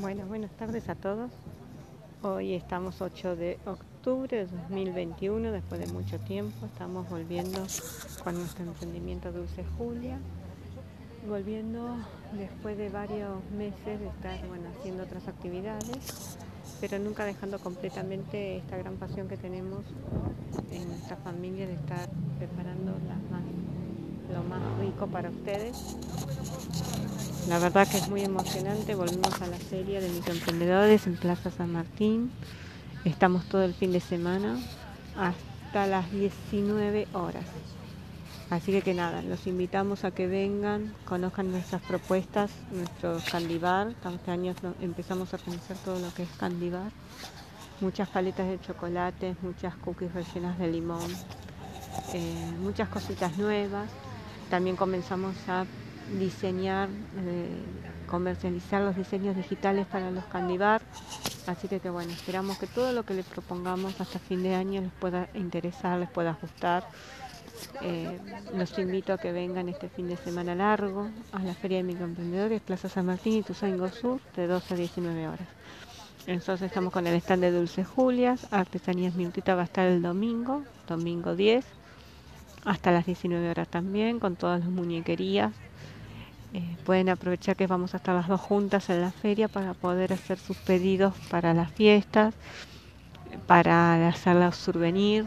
[0.00, 1.30] Bueno, buenas tardes a todos.
[2.22, 6.66] Hoy estamos 8 de octubre de 2021, después de mucho tiempo.
[6.66, 7.60] Estamos volviendo
[8.24, 10.18] con nuestro emprendimiento Dulce Julia.
[11.28, 11.94] Volviendo
[12.32, 16.38] después de varios meses de estar bueno, haciendo otras actividades,
[16.80, 19.84] pero nunca dejando completamente esta gran pasión que tenemos
[20.72, 22.08] en nuestra familia de estar
[22.38, 22.94] preparando
[24.32, 25.96] lo más rico para ustedes
[27.48, 28.94] la verdad que es muy emocionante.
[28.94, 32.30] Volvimos a la serie de microemprendedores en Plaza San Martín.
[33.04, 34.58] Estamos todo el fin de semana
[35.16, 37.44] hasta las 19 horas.
[38.50, 43.94] Así que que nada, los invitamos a que vengan, conozcan nuestras propuestas, nuestro candibar.
[44.14, 46.92] Este año empezamos a organizar todo lo que es candibar.
[47.80, 51.10] Muchas paletas de chocolate, muchas cookies rellenas de limón,
[52.14, 53.90] eh, muchas cositas nuevas.
[54.48, 55.64] También comenzamos a
[56.18, 57.48] diseñar, eh,
[58.06, 60.82] comercializar los diseños digitales para los Candibar.
[61.46, 64.92] Así que, bueno, esperamos que todo lo que les propongamos hasta fin de año les
[64.92, 66.84] pueda interesar, les pueda ajustar.
[67.82, 68.18] Eh,
[68.56, 72.60] los invito a que vengan este fin de semana largo a la Feria de Microemprendedores,
[72.62, 75.48] Plaza San Martín y Tuzaingo Sur, de 12 a 19 horas.
[76.26, 80.64] Entonces estamos con el stand de Dulce Julias, Artesanías Minutita va a estar el domingo,
[80.88, 81.64] domingo 10,
[82.64, 85.52] hasta las 19 horas también, con todas las muñequerías,
[86.54, 90.12] eh, pueden aprovechar que vamos a estar las dos juntas en la feria para poder
[90.12, 92.32] hacer sus pedidos para las fiestas,
[93.48, 95.26] para hacer los souvenirs.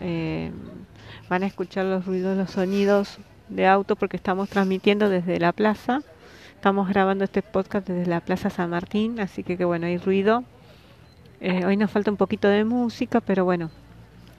[0.00, 0.50] Eh,
[1.28, 6.00] van a escuchar los ruidos, los sonidos de auto porque estamos transmitiendo desde la plaza.
[6.56, 10.42] Estamos grabando este podcast desde la Plaza San Martín, así que, bueno, hay ruido.
[11.40, 13.70] Eh, hoy nos falta un poquito de música, pero bueno,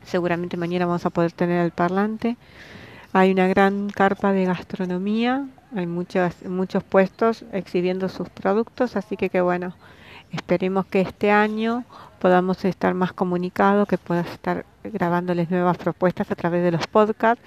[0.03, 2.35] seguramente mañana vamos a poder tener el parlante.
[3.13, 9.29] Hay una gran carpa de gastronomía hay muchos, muchos puestos exhibiendo sus productos, así que,
[9.29, 9.73] que bueno,
[10.31, 11.83] esperemos que este año
[12.19, 17.43] podamos estar más comunicados, que puedas estar grabándoles nuevas propuestas a través de los podcasts.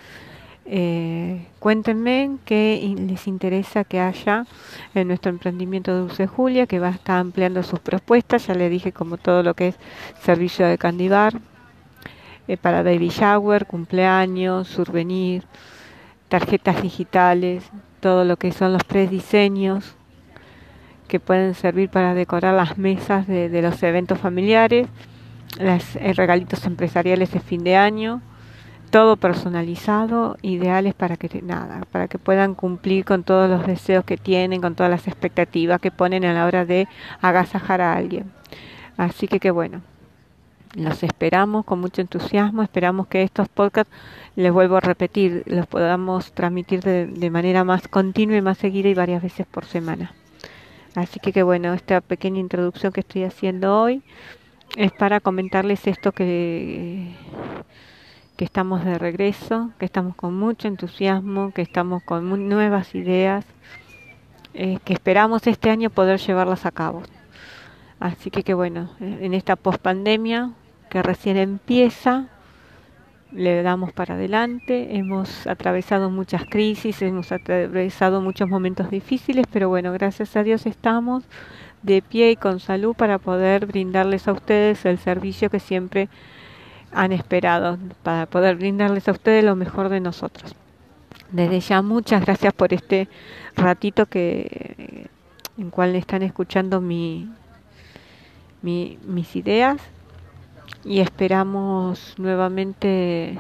[0.67, 4.47] Eh, cuéntenme qué les interesa que haya
[4.95, 8.47] en nuestro emprendimiento Dulce Julia, que va a estar ampliando sus propuestas.
[8.47, 9.75] Ya le dije como todo lo que es
[10.23, 11.41] servicio de candibar
[12.47, 15.45] eh, para baby shower, cumpleaños, souvenir,
[16.29, 17.65] tarjetas digitales,
[18.01, 19.97] todo lo que son los diseños
[21.09, 24.87] que pueden servir para decorar las mesas de, los eventos familiares,
[25.59, 28.23] los eh, regalitos empresariales de fin de año,
[28.91, 34.17] todo personalizado, ideales para que nada, para que puedan cumplir con todos los deseos que
[34.17, 36.89] tienen, con todas las expectativas que ponen a la hora de
[37.21, 38.33] agasajar a alguien.
[38.97, 39.83] Así que qué bueno.
[40.75, 43.93] Los esperamos con mucho entusiasmo, esperamos que estos podcasts,
[44.37, 48.95] les vuelvo a repetir, los podamos transmitir de, manera más continua y más seguida y
[48.95, 50.15] varias veces por semana.
[50.95, 54.03] Así que, que bueno, esta pequeña introducción que estoy haciendo hoy
[54.77, 57.17] es para comentarles esto que,
[58.37, 63.45] que estamos de regreso, que estamos con mucho entusiasmo, que estamos con nuevas ideas,
[64.55, 67.03] eh, que esperamos este año poder llevarlas a cabo.
[67.99, 70.53] Así que, que bueno, en esta pospandemia
[70.91, 72.27] que recién empieza,
[73.33, 79.93] le damos para adelante, hemos atravesado muchas crisis, hemos atravesado muchos momentos difíciles, pero bueno,
[79.93, 81.23] gracias a Dios estamos
[81.83, 86.09] de pie y con salud para poder brindarles a ustedes el servicio que siempre
[86.93, 90.57] han esperado, para poder brindarles a ustedes lo mejor de nosotros.
[91.31, 93.09] Desde ya muchas gracias por este
[93.55, 95.09] ratito que
[95.57, 97.31] en cual están escuchando mi,
[98.63, 99.81] mi, mis ideas
[100.85, 103.37] y esperamos nuevamente eh,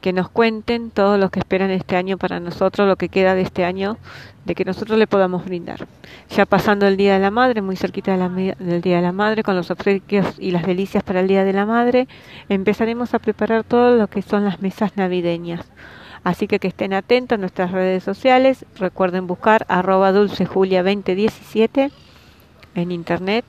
[0.00, 3.42] que nos cuenten todo lo que esperan este año para nosotros, lo que queda de
[3.42, 3.96] este año,
[4.44, 5.86] de que nosotros le podamos brindar.
[6.30, 9.56] Ya pasando el Día de la Madre, muy cerquita del Día de la Madre, con
[9.56, 12.08] los obsequios y las delicias para el Día de la Madre,
[12.48, 15.64] empezaremos a preparar todo lo que son las mesas navideñas.
[16.24, 21.90] Así que que estén atentos a nuestras redes sociales, recuerden buscar arroba dulcejulia2017
[22.74, 23.44] en internet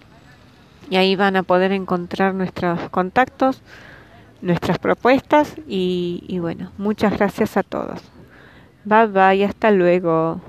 [0.89, 3.61] y ahí van a poder encontrar nuestros contactos,
[4.41, 8.01] nuestras propuestas y, y bueno, muchas gracias a todos.
[8.85, 10.41] Bye bye, hasta luego.